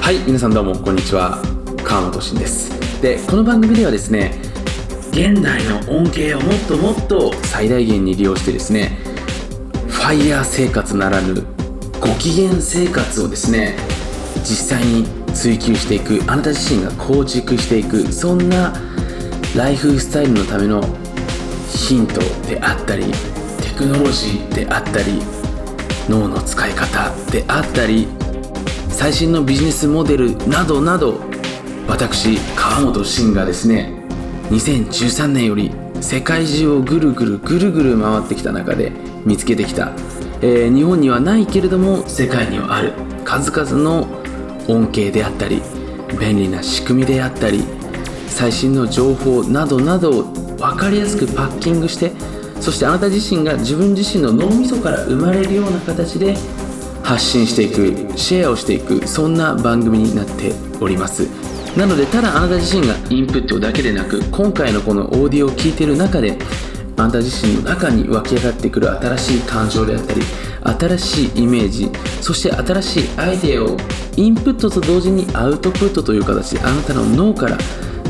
[0.00, 1.42] はい皆さんどうもこんにちは。
[1.84, 3.02] 川本慎です。
[3.02, 4.40] でこの番組ではですね
[5.10, 8.96] 現代の恩恵をもっともっと最大限に利用してですね
[9.86, 11.44] ファイヤー生活ならぬ
[12.00, 13.76] ご機嫌生活をですね
[14.36, 15.04] 実際に
[15.34, 18.72] 追求していくあなた自身が構築していくそんな
[19.54, 20.82] ライフスタイルのための
[21.68, 23.04] ヒントであったり
[23.60, 25.20] テクノロジーであったり
[26.08, 28.08] 脳の使い方であったり
[28.88, 31.20] 最新のビジネスモデルなどなど
[31.88, 34.02] 私川本慎がですね。
[34.52, 38.92] 2013年より世界中をぐるぐるぐるぐる回ってきた中で
[39.24, 39.92] 見つけてきた、
[40.42, 42.92] えー日本にはないけれども世界にはある
[43.24, 44.06] 数々の
[44.68, 45.62] 恩恵であったり
[46.20, 47.62] 便利な仕組みであったり
[48.28, 50.22] 最新の情報などなどを
[50.58, 52.12] 分かりやすくパッキングして
[52.62, 56.36] そしてあなた自身が自分自身の脳みそから生まれるような形で
[57.02, 61.26] 発信していくシェアをしていくそんな番組になっております。
[61.76, 66.38] なのでただあなた自身がインプットだけでなく今回のこのオーディオを聞いている中で
[66.98, 70.20] あなた自身の中に湧き上がってくる新しい感情であったり
[70.62, 73.76] 新しいイメージそして新しいアイデアを
[74.16, 77.56] インプットと同時にアウトプットという形であなたの脳から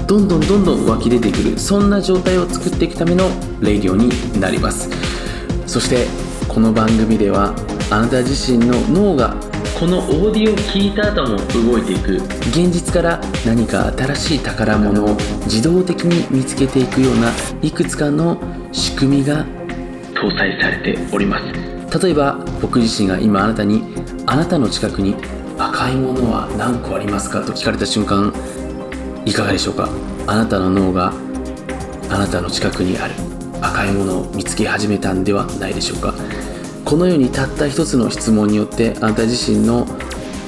[0.07, 3.29] どんどんどんどん湧き出てくるそんな状態を作っていくための
[3.61, 4.91] レディオになります。
[5.67, 6.07] そして
[6.49, 7.55] この番組では
[7.91, 9.35] あなた自身の脳が
[9.79, 11.39] このオーディオを聞いた後も
[11.73, 12.17] 動いていく。
[12.51, 17.31] 現実から何か新しい宝物を自動的に見つけていくような
[17.63, 18.39] いくつかの
[18.73, 19.47] 仕組みが
[20.15, 21.45] 搭載されております。
[21.99, 23.83] 例えば僕自身が今あなたに
[24.27, 25.17] あなたの近くに
[25.59, 27.43] 赤いものは何個ありますか？
[27.43, 28.32] と聞かれた瞬間
[29.25, 29.89] いかがでしょうか？
[30.27, 31.13] あなたの脳が
[32.11, 33.15] あなたの近くにある
[33.61, 36.15] 赤いものを見つけ始めたんではないでしょうか？
[36.85, 39.87] このようにたった一つの質問によってあなた自身の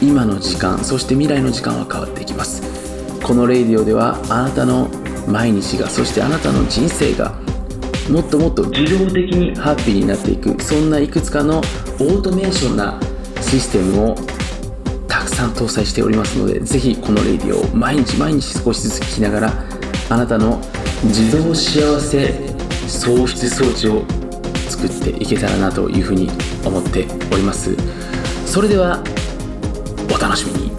[0.02, 2.62] 今の時間そして未来の時間は変わっていきます。
[3.22, 4.88] このレイディオではあなたの
[5.26, 7.32] 毎日がそしてあなたの人生が
[8.10, 13.00] もっともっと自動的にハッピーになっていくそんないくつかのオートメーションな
[13.40, 14.14] システムを
[15.34, 19.64] さん搭載しておりますのでぜひこのレディオを毎日毎日少しずつ聞きながら
[20.08, 20.60] あなたの
[21.02, 22.54] 自動幸せ
[22.86, 24.04] 喪失装置を
[24.68, 26.28] 作っていけたらなというふうに
[26.64, 27.74] 思っております。
[28.46, 29.02] それでは
[30.14, 30.70] お楽しみに。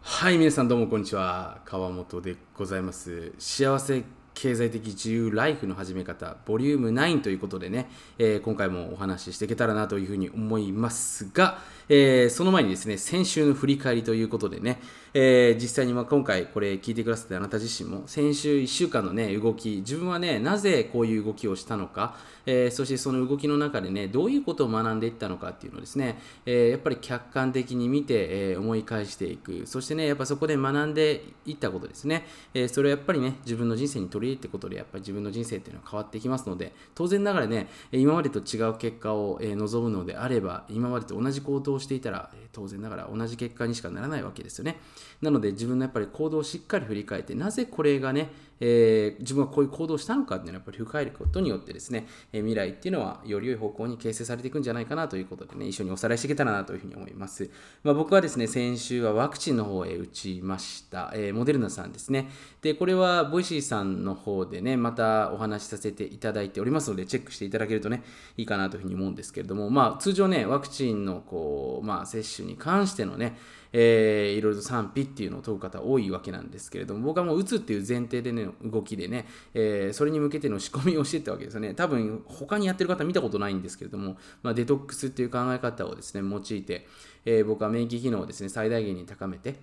[0.00, 1.60] はい皆さんどうもこんにちは。
[1.64, 3.32] 川本でございます。
[3.38, 4.04] 幸せ
[4.42, 7.88] 経済的自由ライフの始め方ボリューム9ということでね、
[8.18, 11.58] えー今回もお話ししていけたらなというふうに思いますが、
[11.88, 14.80] えーその前にですね先週の振り返りということでね、
[15.14, 29.66] えー実際にま今回これ聞いてくださってあなた自身も先週1週間のね動き自分はねなぜこういう動きをしたのか、えそしてその動きの中でねどういうことを学んでいったのかっていうのをですね、えやっぱり客観的に見て、え思い返していく。
[29.66, 44.78] そしてねやっぱそこで学んでいったことですね、えそれをやっぱりね自分の人生に取りりってことでやっぱり自分の人生っていうのは変わってきますので当然ながらね今までと違う結果を、望むのであれば今までと同じ行動をしていたら、当然ながら同じ結果にしかならないわけですよね。
[45.20, 48.30] なので自分のやっぱり行動をしっかり振り返ってなぜこれがね、
[48.64, 57.50] えー自分はこういう行動をしたのかっていうのをやっぱり振り返ることによってですね、え未来っていうのはより良い方向に形成されていくんじゃないかなということでね一緒におさらいしていけたらなというふうに思います、
[57.82, 62.28] まあ、僕はですね先週はワクチンの方を打ちました、えーモデルナさんですね。
[62.60, 68.04] でこれは Voicy さんの方でねまたお話しさせていただいておりますのでチェックしていただけるとね
[68.36, 73.36] いいかなというふうに思うんですけれどもまあ通常ねワクチンのこうまあ接種に関してのね
[73.72, 81.74] えーいろいろと賛否っていうのを問う方多いわけなんですけれども僕はもう打つっていう前提でね動きでね、えーそれに向けての仕込みをしてたわけですよね。
[81.74, 86.86] 多分他にやってる方見たことないんですけれども、まあ、デトックスっていう考え方をですね用いて、
[87.24, 89.56] えー僕は免疫機能をですね最大限に高めて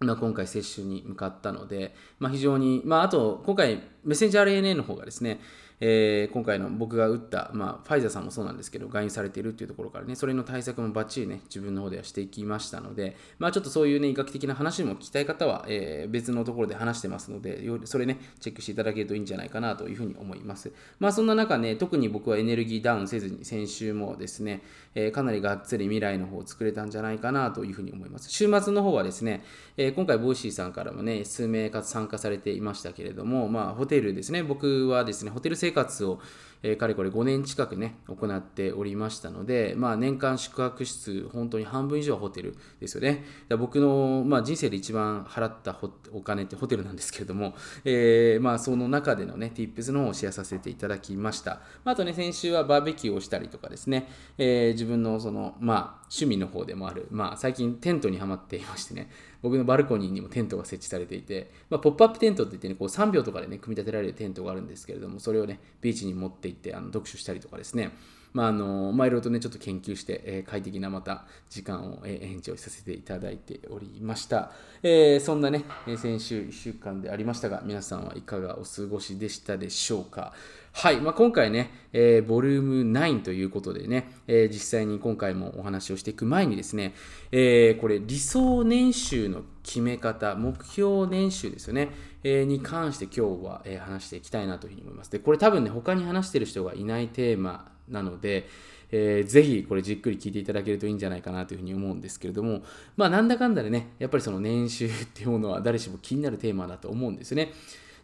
[0.00, 5.40] まあ、今回接種に向かったので、まあ、非常に、まあ、あと今回メッセンジャー RNA の方がですね、
[5.80, 20.72] えー今回の僕が打った、まあ、ファイザーさんもそうなんですけど、外遊されているっていうところからね、それの対策もバッチリね、自分の方ではしていきましたので、まあ、ちょっとそういうね、医学的な話も聞きたい方は、えー別のところで話してますので、それね、チェックしていただけるといいんじゃないかなというふうに思います。
[20.98, 24.62] まあ、そんな中ね、特に僕はエネルギーダウンせずに、先週もですね、
[24.94, 28.30] えーかなりがっつり未来の方を作れたんじゃないかなというふうに思います。
[28.30, 29.44] 週末の方はですね、
[29.76, 36.20] えー今回、 Voicy さんからもね、数名か参加されていましたけれども、まあ、ホテルですね、僕はですね、ホテル生活を、
[36.66, 43.24] えー、かれこれ5年近くね、行っておりましたので、まあ、年間宿泊数、本当に半分以上はホテルですよね。
[43.56, 45.78] 僕の、まあ、人生で一番払った
[46.12, 47.54] お金ってホテルなんですけれども、
[47.84, 51.60] えー、まあ、その中でのね、tips の方をシェアさせていただきました。
[51.84, 59.08] まあ、あとね、先週はバーベキューをしたりとかですね、えー、自分のその、まあ、趣味の方でもある、まあ、最近テントにはまっていましてね、
[59.42, 67.90] 僕のバルコニーにもテントが設置されていて、まあ、ポップアップテントって言ってね、こう3秒とかでね、組み立てられるテントがあるんですけれども、それをね、ビーチに持って行ってあの読書したりとかですね、
[68.36, 74.52] まああのまあ、いろいろとね、ちょっと研究して、えー、快適なまた時間を、えー、エンジョイさせていただいておりました。
[74.82, 75.64] えー、そんなね、
[75.96, 80.34] 先週1週間でありましたが、皆さんはいかがお過ごしでしたでしょうか。
[80.74, 86.92] はい、まあ、今回ね、えー、ボリューム9ということでね、えー、実際に今回もお話をしていく前にですね、
[87.32, 91.88] えー、これ理想年収の決め方、目標年収ですよね、
[92.22, 95.10] え、に関して今日は、え、話していきたいなというふうに思います。
[95.10, 98.48] で、これ多分ね、他に話してる人がいないテーマなので、
[98.90, 102.62] えー、ぜひこれじっくり聞いていただけるといいんじゃないかなというふうに思うんですけれども、
[102.96, 107.52] まあなんだかんだでね、やっぱりその年収っていうものは誰しも気になるテーマだと思うんですね。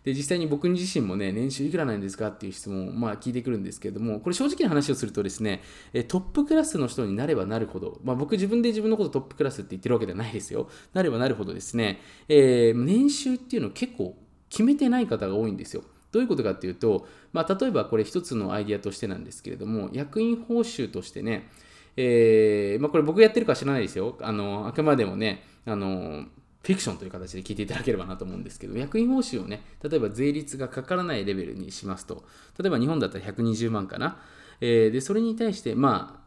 [0.04, 5.62] で、実際に僕自身もね、年収いくらなんですかっていう質問をまあ聞いてくるんですけれども、これ正直な話をするとですね、
[6.08, 10.68] トップクラスの人になればなるほど、まあ僕自分で自分のことトップクラスって言ってるわけではないですよ。
[10.92, 14.16] なればなるほどですね、えー、年収っていうのを結構
[14.50, 15.84] 決めてない方が多いんですよ。
[16.12, 21.48] どういうことかっていうと、まあ、例えばこれ一つのアイディアとしてなんですけれども、役員報酬としてね、
[21.96, 24.16] えー、まあ、これ僕やってるか知らないですよ。
[24.20, 26.26] あの、あくまでもね、あの、
[26.62, 32.24] フィクションという形で聞いていただければなと思うんですけど、役員報酬をね、例えば税率がかからないレベルにしますと、
[32.58, 34.20] 例えば日本だったら120万かな。
[34.60, 36.22] えー、で、それに対して、まあ、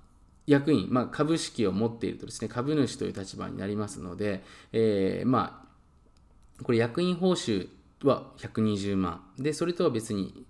[0.45, 4.43] 役員、まあ、株式を持っているとですね、株主という立場になりますので、
[4.73, 5.63] えー、ま
[6.59, 7.69] あ、これ役員報酬
[8.03, 9.21] は120万。
[9.37, 10.45] で、それとは別に、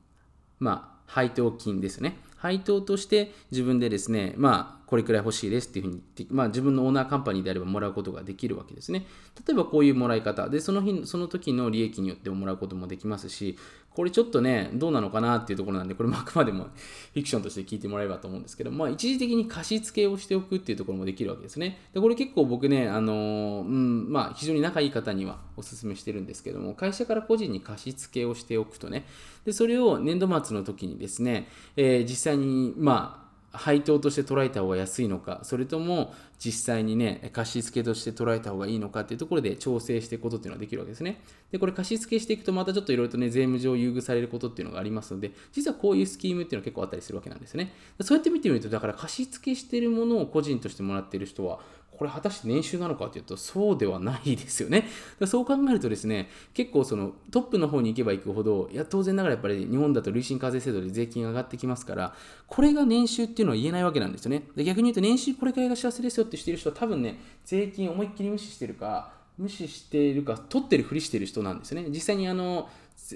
[0.60, 2.18] まあ、配当金ですね。
[2.38, 9.08] 配当として自分でですね、まあ、これくらい欲しいですっていうふうに言って、まあ、自分のオーナーカンパニーであればもらうことができるわけですね。
[9.48, 13.58] 例えばこういうもらい方、で、その日、その時の利益によってもらうこともできますし、
[13.96, 21.80] これちょっとね、どうなのかなっていうところなんで、これ もあくまでもフィクションとして聞いてもらえればと思うんですけど、まあ、一時的に貸し付けをしておくっていうところもできるわけですね。
[21.94, 29.06] で、これ結構僕ね、あのうん、まあ、非常に仲いい方にはお勧めしてるんですけども、会社から個人に貸し付けをしておくとね、
[29.46, 31.48] で、それを年度末の時にですね、
[31.78, 33.25] えー、実際に、まあ、
[33.58, 41.22] 配当として捉えた方が安いのか、それとも実際にね、貸付として捉えた方がいいのかっていうところで調整していくことっていうのはできるわけですね。
[41.52, 47.74] で、これ貸付していくとまたちょっといろいろとね、税務上優遇されることっていうのがありますので、実はこういうスキームっていうのは結構あったりするわけなんですね。
[48.02, 51.60] そうやって見てみると、だから貸付してるものを個人としてもらっている人は、
[51.98, 54.88] これ果たして年収なのかというとそうではないですよね。
[55.26, 62.14] そう考えるとですね、結構そのトップの方に行けば行くほど、いや当然ながらやっぱり日本だと累進課税制度で税金が上がってきますから、
[62.48, 64.44] これが年収っていうのは言えないわけなんですよね。
[64.56, 71.90] で逆に言うと年収これくらいが幸せですよってしてる人は多分ね、税金思いっきり無視してるか、無視しているか、取ってるふりしてる人なんですよね。
[71.90, 72.70] 実際にあの、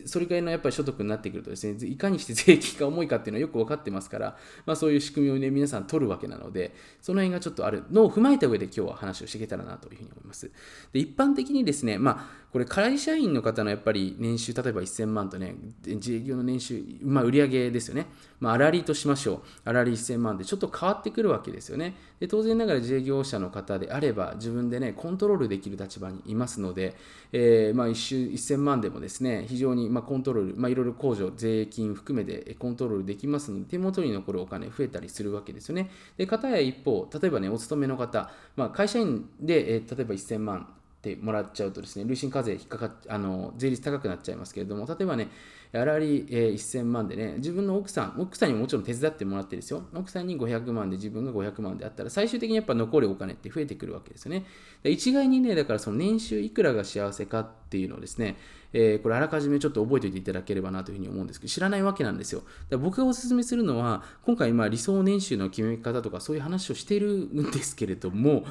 [0.06, 4.38] それぐらいのやっぱり所得になってくるとですね、 いかにして税金が重いかっていうのはよく分かってますから、
[4.68, 10.52] まあ、そういう仕組みをね、皆さん取るわけなので、その辺がちょっとあるのを踏まえた上で今日は話をしていけたらなというふうに思います。
[10.94, 15.56] で、一般的にですね、まあ、これ会社員の方のやっぱり年収、例えば1000万とね、
[15.86, 18.08] 自営業の年収、まあ、売上ですよね。
[18.40, 19.42] まあ、粗利としましょう。
[19.66, 21.96] 粗利1000万でちょっと変わってくるわけですよね。
[22.20, 26.96] で、当然ながら自営業者の方であれば、自分でね、コントロールできる立場にいますので、
[27.32, 35.92] えー、まあ、1週1000万でもですね、非常にまコントロール、まあ、いろいろ控除、税金含めてコントロールできますので、手元に残るお金増えたりするわけですよね。
[36.18, 40.68] で、方や一方、例えばね、お勤めの方、まあ、会社員で、えー、例えば1000万、
[41.02, 45.30] てもらっちゃうとですね、累進課税引っかかっあの税率高くなっちゃいますけれども、例えばね、
[45.72, 54.46] 粗利、えー、1000万でね、自分の奥さん、奥さんにももちろん手伝ってもらってですよ、奥さんに500万で自分が500万であったら、最終的にやっぱ残るお金って増えてくるわけですよね。
[54.84, 58.38] 一概にね、だからその年収いくらが幸せかっていうのをですね、
[58.74, 62.44] えー、これあらかじめちょっと覚えておいていただければなというふうに思うんですけど、知らないわけなんですよ。
[62.70, 68.44] だ僕がお勧めするのは、今回まあ理想年収の決め方とかそういう話をしているんですけれども、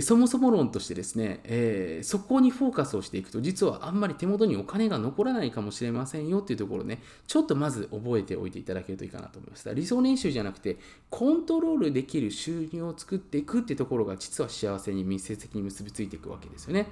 [0.00, 9.68] そもそも論としてですね、えー、そこにフォーカスをしていくと、実はあんまり手元にお金が残らないかもしれませんよっていうところね、ちょっとまず覚えておいていただけるといいかなと思います。
[9.74, 10.76] 理想年収じゃなくて、
[11.10, 16.88] コントロールできる収入を作っていくっていうところが、実は幸せに密接的に結びついていくわけですよね。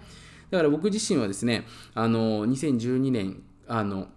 [0.51, 4.09] だから僕自身はですね、あの、2012年、あの、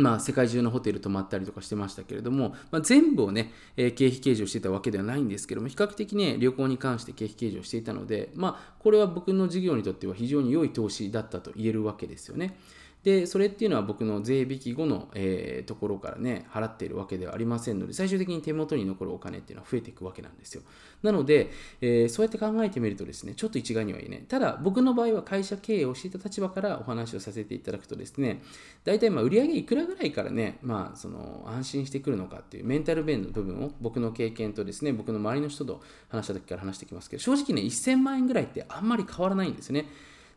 [0.00, 12.56] まあ、世界中のホテル泊まったりとかしてましたけれども、まあ、全部をね、えー、経費計上してたわけではないんですけども、比較的ね、旅行に関して経費計上していたので、まあ、これは僕の事業にとっては非常に良い投資だったと言えるわけですよね。
[13.02, 20.62] で、それっていうのは僕の税引き後の、えー、ところからね、払っているわけではありませんので、最終的に手元に残るお金っていうのは増えていくわけなんですよ。
[21.02, 24.20] なので、えー、そうやって考えてみるとですね、ちょっと一概には言えない。
[24.28, 28.42] ただ、僕の場合は会社経営をしていた立場からお話をさせていただくとですね、
[28.84, 35.80] 大体まあ売上いくらぐらいからね、まあ、その安心してくるのかっていうメンタル面の部分を僕の経験とですね、僕の周りの人と
[36.10, 39.86] 話した時から話してきますけど、正直ね、1000万円ぐらいってあんまり変わらないんですね。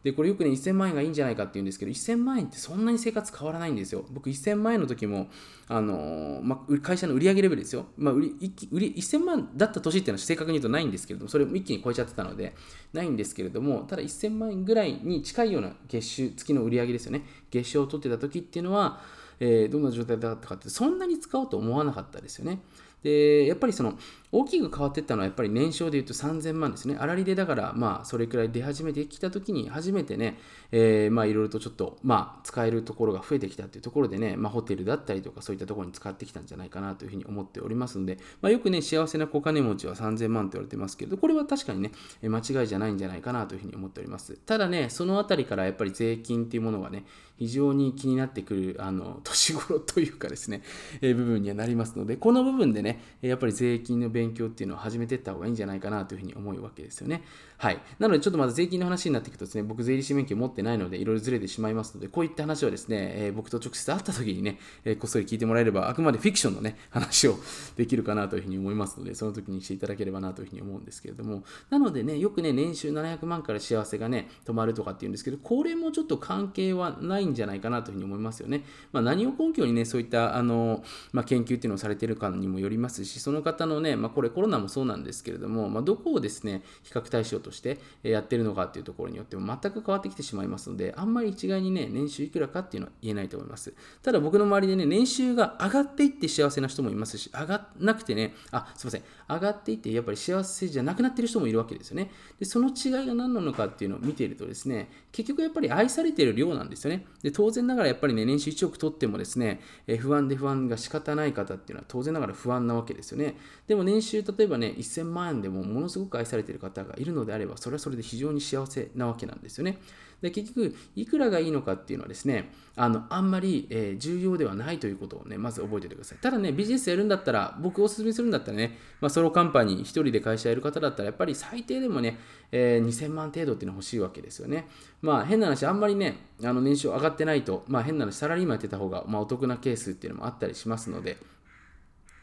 [0.03, 4.05] で、これよくね、1000万円がいいんじゃないかって言うんですけど、1000万円ってそんなに生活変わらないんですよ。
[4.11, 5.29] 僕、1000万円の時も、
[5.69, 7.85] あのー、まあ、会社の売上レベルですよ。
[7.97, 12.53] まあ、売り売り1000万だった年っていうのは正確に言うとないんですけれども、それを一気に超えちゃってたので、
[12.91, 17.23] ないんですけれども、ただ1000万円ぐらいに近いような月収、月の売上ですよね。
[17.49, 18.99] 月収を取ってた時っていうのは、
[19.39, 22.59] えー、どんな状態だったかって、そんなに使おうと思わなかったですよね。
[23.03, 23.97] で、やっぱりその、
[24.31, 26.95] 大きく変わっていったのはやっぱり年商でいうと3000万ですね。
[26.95, 30.39] 粗利でだから、まあ、それくらい出始めてきたときに、初めてね、
[30.71, 41.91] え、まあ、いろいろとちょっと、まあ、使えるところが増えてきたというところでね、まあ、ホテルだったりとか、そういったところに使ってきたんじゃないかなというふうに思っておりますので、まあ、よくね、幸せな小金持ちは3000万と言われてますけど、これは確かにね、
[42.23, 44.35] 間違いじゃないんじゃないかなというふうに思っております。
[44.45, 47.05] ただね、そのあたりからやっぱり税金っていうものがね、
[47.37, 50.61] 非常に気になってくる、あの、 年頃というかですね、
[51.01, 57.23] えー、部分にはなりますので、この部分でね、やっぱり税金の勉強っていうのを始めていった方がいいんじゃないかなというふうに思うわけですよね。
[57.57, 57.79] はい。
[57.97, 67.37] なので、ちょっとまだ税金の話になっていくとですね、僕、税理士免許持ってないので、いろいろずれてしまいますので、こういった話はですね、えー、僕と直接会った時にね、え、こっそり聞いてもらえれば、あくまでフィクションのね、話を
[67.77, 78.63] できるかなというふうに思いますので、その時にしていただければなというふうに思うんですけれども、なのでね、よくね、年収700万から幸せがね、止まるとかっていうんですけど、これもちょっと関係はないんじゃないかなというふうに思いますよね。
[78.91, 93.73] まあ、何を根拠にね、そういった、あの、まあ、研究っていうのをされているかにもよりますし、その方のね、まあ、これコロナもそうなんですけれども、まあ、どこをですね、比較対象としてやってるのかっていうところによっても全く変わってきてしまいますので、あんまり一概にね、年収いくらかっていうのは言えないと思います。
[94.01, 102.11] ただ僕の周りでね、年収が上がっていって幸せな人もいますし、上がなくてね、あ、すいません、上がっていってやっぱり幸せじゃなくなってる人もいるわけですよね。
[102.39, 107.05] で、その違いが何なのかっていうのを見ているとですね、結局やっぱり愛されている量なんですよね。
[107.23, 113.35] で、当然ながらやっぱりね、年収1億取ってもですね、え不安で不安が仕方ない方っていうのは当然ながら不安なわけですよね。
[113.65, 119.79] でも年収、例えばね、1000万円でもものすごく愛されている方がいるのであれば、それはそれで非常に幸せなわけなんですよね。
[120.23, 126.17] で結局、いくらがいいのかっていうのはですね、あのあんまり、えー、重要ではないということをね、まず覚えておいてください。
[126.19, 132.17] ただね、ビジネスやるんだったら、僕おすすめするんだったらね、まあ、ソロカンパニー1人で会社やる方だったら、やっぱり最低でもね、
[132.53, 134.69] えー、2000万程度っていうのは欲しいわけですよね。
[135.01, 141.17] まあ変な話、あんまりね、あの年収上がってないと、まあ変な話、サラリーマンやってた方が、まあ、お得なケースっていうのもあったりしますので、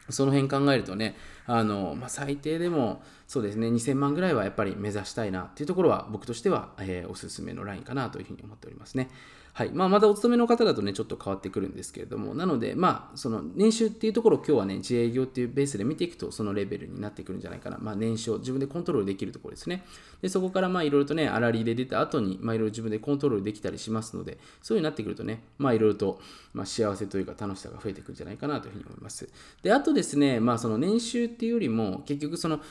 [0.09, 1.15] その辺考えるとね、
[1.45, 9.09] あのまあ、最低でもそうですね2000万ぐらいはやっぱり目指したいなっていうところは僕としては、えー、おすすめのラインかなというふうに思っておりますね。
[9.53, 17.77] はいまあ、またお勤めの方だとね、ちょっと変わってくるんですけれども、なので、まあ、その年収っていうところを今日はね、自営業っていうベースで見ていくと、そのレベルになってくるんじゃないかな。
[17.79, 19.83] まあ、年商、自分でコントロールできるところですね。
[20.21, 26.21] で、そこからまあ、いろいろとね、粗利で出た後に、まあ、いろいろ自分でコントロールできたりしますので、そういうになってくるとね、まあ、いろいろと、
[26.53, 29.27] まあ、幸せというか楽しさが増えてくるんじゃないかなというふうに思います。
[29.61, 32.61] で、あとですね、まあ、その年収っていうよりも、結局その、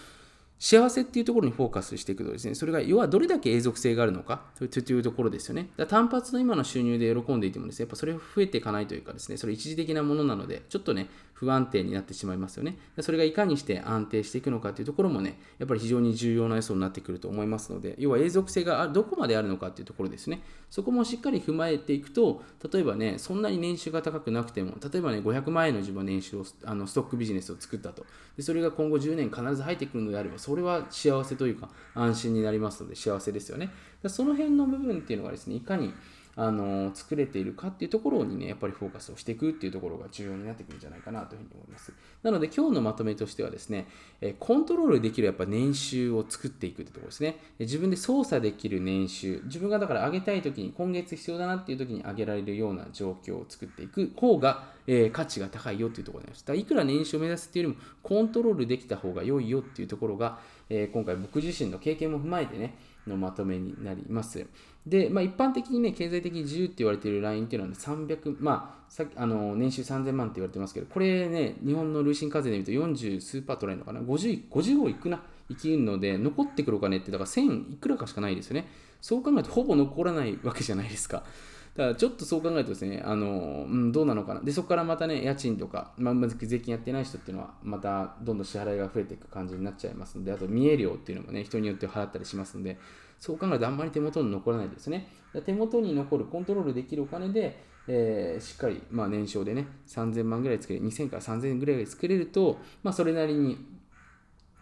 [0.60, 5.70] 幸せっていうところにフォーカスしていくとですね、それが要はどれだけ永続性があるのかというところですよね。
[5.78, 11.08] だ単発の今の収入で喜んでいてもですね、やっぱそれ増えていかないというかですね、それ一時的なものなので、ちょっとね、
[11.40, 12.76] 不安定になってしまいますよね。
[13.00, 20.42] それがいかにして安定していくのかというところもね、やっぱり非常に重要な要素になってくると思いますので、要は永続性がどこまであるのかというところですね。
[20.68, 28.04] そこもしっかり踏まえていくと、例えばね、そんなに年収が高くなくても、例えばね、500万円の自分は年収を、あのストックビジネスを作ったと。
[28.36, 33.70] でそれが今後10年必ず入ってくるのであれば、それは幸せというか安心になりますので幸せですよね。
[34.06, 35.94] その辺の部分っていうのがですね、いかに
[36.36, 41.92] あの作れているかっていうところにね、やっぱりフォーカスをしていくっていうところが重要になってくるんじゃないかなというふうに思います。
[42.22, 43.86] なので今日のまとめとしてはですね、
[44.38, 47.38] コントロールできるやっぱ年収を作っていくってところですね。
[47.58, 56.46] 自分で操作できる年収、自分がだから上げたい時に今月必要だなっていう時に上げられるような状況を作っていく方が、え、価値が高いよっていうところになります。
[56.46, 62.76] だいくら年収を目指すっていうよりもコントロールできた方が良いよっていうところが、え、今回僕自身の経験も踏まえてね、
[63.10, 64.46] のまとめになります。
[64.86, 78.66] で、まあ、一般的にね、経済的自由って言われているラインっていうのは、ね、300、まあ、さあの年収3000万って言われてますけど、これね、日本の累進課税で見ると40スーパー取られるのかな、50, 50をいくな、いきるので、残ってくるお金って、だから1000いくらかしかないですよね。
[79.00, 81.24] そう考えると、ほぼ残らないわけじゃないですか。
[81.76, 84.40] だからちょっとそう考えるとですね、あのうん、どうなのかな。
[84.40, 92.78] で、そこからまたね、家賃とか、まあ、まず税金やってない人っていうのは、またどんどん支払いが増えていく感じになっちゃいますので、あと、見え量っていうのもね、人によって払ったりしますので、
[93.18, 95.08] そう考えるとあんまり手元に残らないですね。
[95.46, 103.58] 手元に残る、コントロールできるお金で、えー、しっかり、まあ、年商でね、3000万ぐらい作れる、2000から3000ぐらい作れると、まあ、それなりに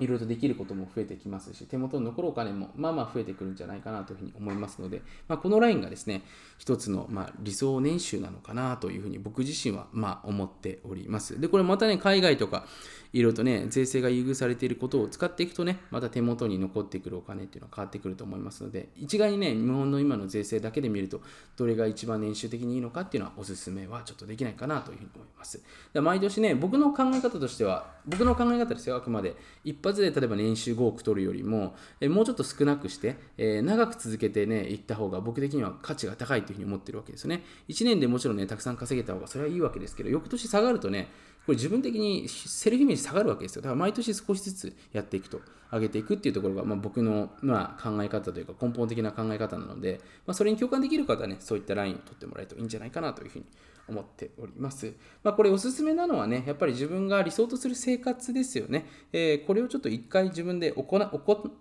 [0.01, 6.23] いろいろとできることも増えてきますし、手元に残るお金もまあまあ増えてくるんじゃないかなというふうに思いますので、まあ、このラインがですね、
[6.59, 11.41] 一つのま理想年収なのかなというふうに僕自身はま思っております。
[11.41, 12.67] で、これまたね、海外とか
[13.13, 21.21] いろいろとね、税制が優遇されていることを使っていくとね、また手元に残ってくるお金っていうのは変わってくると思いますので、一概にね、日本の今の税制だけで見ると、
[21.57, 25.63] どれが一番年収的にいいのかっていうのはおすすめはちょっとできないかなというふうに思います。
[25.93, 29.37] で毎年ね、僕の考え方としては、僕の考え方ですよ、あくまで。
[29.65, 37.43] 一発で例えば年収5億取るよりも、えもうちょっと少なくして、えー、長く続けてね、行った方が僕的には価値が高いというふうに思ってるわけですよね。
[37.69, 41.09] 1年でもちろんね、たくさん稼げた方がそれはいいわけですけど、翌年下がるとね、
[41.49, 43.63] これ自分的にセルフイメージ下がるわけですよ。
[43.63, 45.41] だから毎年少しずつやっていくと、
[45.73, 53.47] 上げていくっていうところが、まあ、僕の、まあ、考え方というか根本的な考え方なので、まあ、それに共感できる方はね、そういったラインを取ってもらえるといいんじゃないかなというふうに
[53.89, 54.93] 思っております。
[55.25, 58.85] まあ、これおすすめなのはね、やっぱり自分が理想とする生活ですよね。
[59.15, 60.97] えー、これをちょっと一回自分で行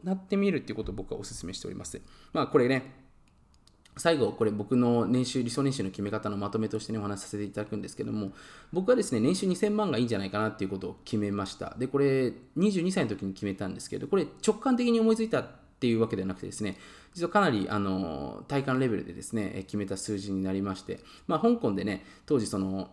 [0.10, 2.02] ってみるっていうことを僕はお勧めしております。
[2.34, 3.07] まあ、これね、
[3.98, 8.32] 最後、これ僕の年収、理想年収の決め方のまとめとしてね、お話しさせていただくんですけども、
[8.72, 11.76] 僕はですね、年収2000万がいいんじゃないかなっていうことを決めました。
[11.78, 15.48] で、これ、22歳の時に決めたんですけど、これ直感的に思いついたっ
[15.80, 16.78] ていうわけではなくてですね、
[17.14, 22.92] 実はかなりあの体感レベルでですね、決めた数字になりまして、まあ、香港でね、当時その、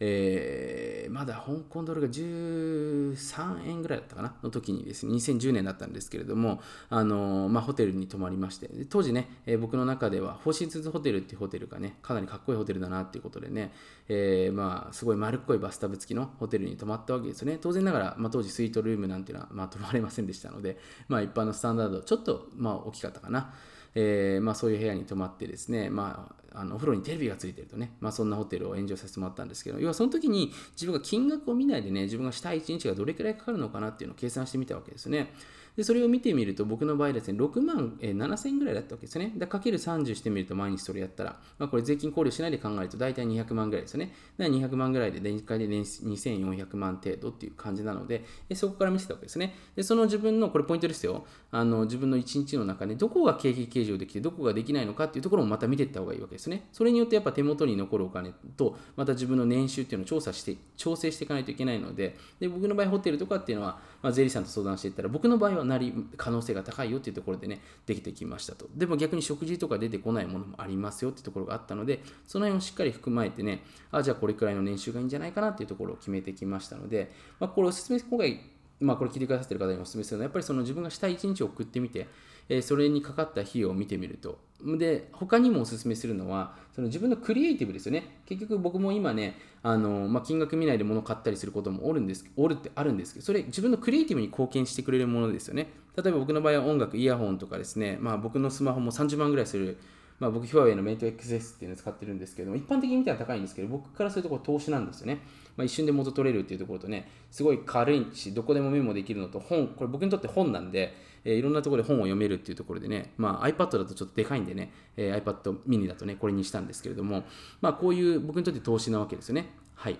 [0.00, 13.72] えー、まだ香港ドルが13円ぐらいだったかなの時にですね、2010年だったんですけれども、あのまあ、ホテルに泊まりまして、当時ね、えー、僕の中では、フォーシーズホテルっていうホテルがね、かなりかっこいいホテルだなっていうことでね、
[14.08, 17.58] え、まあ、すごい丸っこいバスタブ付きのホテルに泊まったわけですよね。
[17.60, 23.54] 当然ながら、まあ、当時スイートルームなんていうのは、まあ、泊まれませんでしたので、まあ、一般のスタンダード、ちょっと、まあ、大きかったかな。
[23.94, 35.32] えーまあ、そういう部屋に泊まってですね、まあ、あのお風呂にテレビがついてるとね、まあ、そんなホテルを炎上させてもらったんですけど、要はその時に自分が金額を見ないでね、自分がしたい一日がどれくらいかかるのかなっていうのを計算してみたわけですね。
[35.76, 39.32] で、それを見てみると、僕の場合ですね、6万、えー、7千ぐらいだったわけですよね。
[39.36, 44.14] だかける30してみると、毎日それやったら、まあ、これ税金考慮しないで考えると、大体200万ぐらいですよね。
[44.36, 49.54] だから200万ぐらいで、電気で2400万程度っていう感じなので、でそこから見せたわけですね。
[49.74, 51.24] で、その自分の、これポイントですよ。
[51.50, 56.68] あの、自分の1日の中で、どこが経費計上できて、どこができないのかっていうところもまた見ていった方がいいわけですね。
[56.72, 68.68] それによってやっぱ手元に残るお金と、また自分の年収っていうのを調査して、調整していかないといけないので、で僕の場合、ホテルとかっていうのは、まあ、税理士さんと相談していったら、僕の場合はなり、可能性が高いよっていうところでね、できてきましたと。
[68.74, 78.40] でも逆に食事とか出てこないものもありますよっていうところがあったので、その辺をしっかり含まえてね、あ、じゃあこれくらいの年収がいいんじゃないかなっていうところを決めてきましたので、まあ、これおすすめ、今回、
[78.80, 82.06] まあ、これ聞いてくださってる方にお勧めするのは、やっぱりその自分がしたい一日を送ってみて、
[82.48, 84.38] えー、それにかかった費用を見てみると。
[84.78, 88.20] で、他にもお勧めするのは、その自分のクリエイティブですよね。
[88.26, 95.68] 結局僕も今ね、あのまあ、金額見ないで物を買ったりすることもおるんです、おるってあるんですけど、それ自分のクリエイティブに貢献してくれるものですよね。
[95.96, 99.78] 例えば僕の場合は音楽、イヤホンとかですね、まあ、僕のスマホも30万ぐらいする
[100.22, 105.18] まあ、僕、ヒュアウェイのメイト XS っていうのを使ってるんですけども、一般的に見たら高いんですけど、僕からするとこ投資なんですよね。
[105.56, 117.24] まあ、一瞬で元取れるっていうところとね、すごい軽いし、どこでもメモできるのと、本、これ僕にとって本なんで、えー、いろんなところで本を読めるっていうところでね、まあ、iPad だとちょっとでかいんでね、えー、iPad mini だとね、これにしたんですけれども、
[117.60, 119.46] まあ、こういう僕にとって投資なわけですよね。
[119.74, 119.98] はい。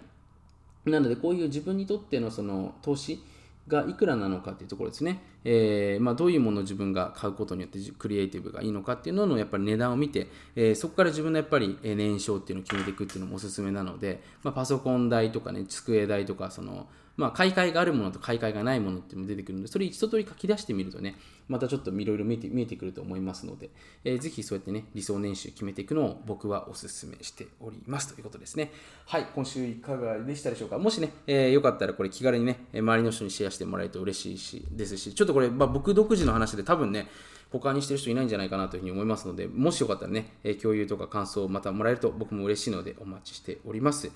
[0.84, 3.22] なので、こういう自分にとってのその投資、
[3.68, 21.16] がいくらなのかっていうところですね、えーまあ、どういうものを自分が買うことによってクリエイティブがいいのかっていうののやっぱり値段を見て、えー、そこから自分のやっぱり年商っていうのを決めていくっていうのもおすすめなので、まあ、パソコン代とかね机代とかそのまあ、買い替えがあるものと買い替えがないものっていうのも出てくるので、それ一通り書き出してみるとね、
[21.48, 23.70] またちょっといろいろ見えて見えてくると思いますので、
[24.04, 28.72] えー、ぜひそうやってね、理想年収決めていくのを僕はお勧めしておりますということですね。
[29.04, 30.78] はい、今週いかがでしたでしょうか？
[30.78, 37.08] もしね、えー、よかったらこれ気軽にね、周りの人にシェアしてもらえると嬉しいし、ですし、ちょっとこれ、まあ、僕独自の話で多分ね、
[37.52, 44.10] 他にしてる人いないんじゃないかなというふうに思いますので、もしよかったらね、え共有とか感想をまたもらえると僕も嬉しいのでお待ちしております。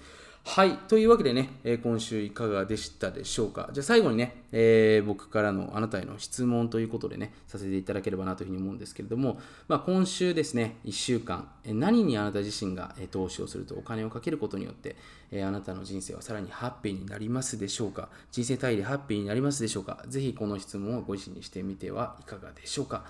[0.47, 0.77] はい。
[0.89, 3.69] というわけでね、え、今週いかがでしたでしょうか。
[3.73, 14.95] じゃあ最後にね、えー、僕からのあなたへの質問ということでね、させていただければなというふうに思うんですけれども、まあ、今週ですね、1週間、何にあなた自身が、投資をするとお金をかけることによって、
[15.33, 23.05] えあなたの人生はさらにハッピーになりますでしょうか人生単位でハッピーになりますでしょうかぜひこの質問をご自身にしてみてはいかがでしょうか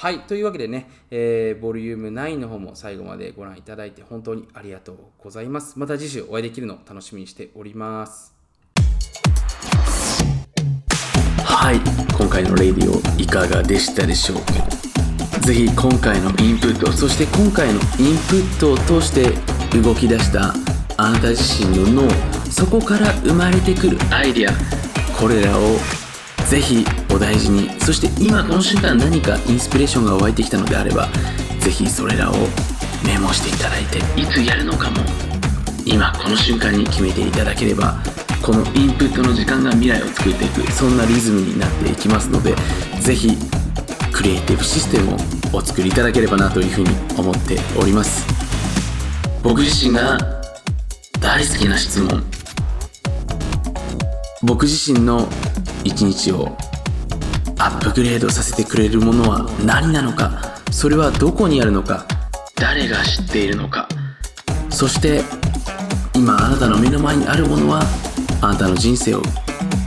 [0.00, 5.78] はい、というわけでね、えー、ボリューム9の方も最後までご覧いただいて本当にありがとうございます。
[5.78, 8.34] また次週お会いできるのを楽しみにしております。
[11.44, 11.80] はい、
[12.16, 14.44] 今回のレディオいかがでしたでしょうか？
[15.40, 17.80] ぜひ今回のインプット、そして今回のイン
[18.30, 19.24] プットを通して
[19.82, 20.54] 動き出した
[20.96, 22.10] あなた自身の脳、
[22.50, 25.60] そこから生まれてくるアイディア、これらを
[26.48, 27.70] ぜひお大事に。
[27.80, 31.08] そして今この瞬間何かインスピレーションが湧いてきたのであれば
[31.60, 32.34] ぜひそれらを
[33.04, 34.98] メモしていただいていつやるのかも
[35.84, 37.96] 今この瞬間に決めていただければ
[38.42, 42.54] このインプットの時間が未来を作っていくそんなリズムになっていきますので
[43.00, 43.36] ぜひ
[44.12, 45.16] クリエイティブシステムを
[45.52, 48.26] お作りいただければなというふうに思っております。
[49.42, 50.18] 僕自身が
[51.20, 52.22] 大好きな質問。
[54.42, 55.26] 僕自身の
[55.84, 56.56] 一日を
[57.60, 60.56] アップグレードさせてくれるものは何なのか？
[60.70, 62.06] それはどこにあるのか？
[62.54, 63.86] 誰が知っているのか？
[64.70, 65.20] そして
[66.14, 67.82] 今あなたの目の前にあるものは
[68.40, 69.22] あなたの人生を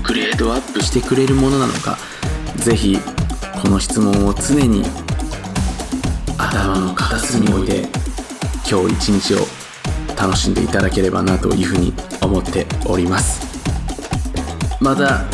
[0.06, 1.98] グレードアップしてくれるものなのか？
[2.58, 3.00] ぜひ
[3.60, 4.84] この質問を常に
[6.38, 7.88] 頭の片隅に置いて
[8.70, 9.48] 今日一日を
[10.16, 13.42] 楽しんでいただければなというふうに思っております。
[14.80, 15.26] また